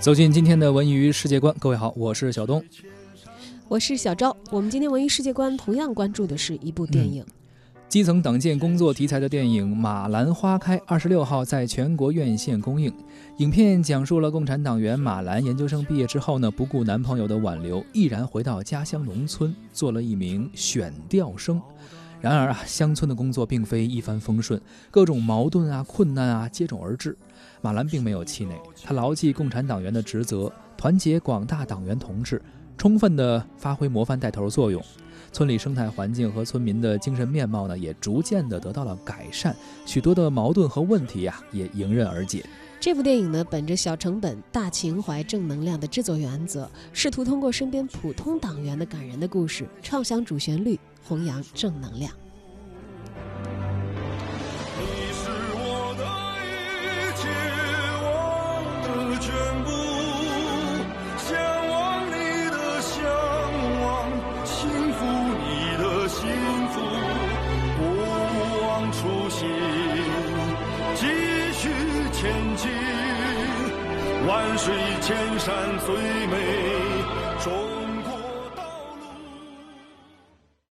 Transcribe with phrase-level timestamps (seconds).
[0.00, 2.64] 走进今天的文娱世界观，各位好，我是小东，
[3.66, 4.34] 我是小昭。
[4.52, 7.26] 我们今天文娱世界观同样关注的是一部电影，
[7.88, 12.92] 基层党建工作题材的电影《马兰花开》，二十六号在全国院线公映。
[13.38, 21.60] 影片讲述了共产党员马兰研究生毕业之后呢，不顾男朋友的挽留，毅然回到家乡农村，做了一名选调生。
[22.20, 27.16] 然而啊，乡村的工作并非一帆风顺，各种矛盾啊、困难啊接踵而至。
[27.60, 28.54] 马兰并没有气馁，
[28.84, 32.42] 他牢记共产党员的职责，团结广大党员同志，
[32.76, 34.82] 充分地发挥模范带头作用。
[35.30, 42.44] 村里生态环境和村民的精神面貌呢，也逐渐地得到了改善，许多的矛盾和问题呀，也迎刃而解。
[42.80, 50.78] 这部电影呢，本着小成本、大情怀、正能量的制作原则，试图通过身边普通党员的感人的故事，唱响主旋律。
[51.08, 52.12] 弘扬正能量。
[54.76, 54.82] 你
[55.14, 56.04] 是我的
[56.44, 57.24] 一切，
[58.04, 58.06] 我
[58.84, 58.86] 的
[59.18, 59.26] 全
[59.64, 59.68] 部，
[61.16, 61.26] 向
[61.70, 62.12] 往你
[62.50, 62.92] 的向
[63.80, 63.88] 往，
[64.44, 64.52] 幸
[64.92, 65.00] 福
[65.40, 66.20] 你的幸
[66.68, 66.76] 福，
[67.78, 67.80] 不
[68.66, 69.48] 忘初心，
[70.94, 71.02] 继
[71.54, 71.72] 续
[72.12, 72.20] 前
[72.56, 72.68] 进，
[74.26, 75.48] 万水千山
[75.86, 75.88] 最
[76.26, 76.34] 美。
[77.42, 77.87] 中。